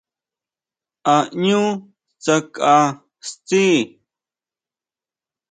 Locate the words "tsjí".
3.25-3.65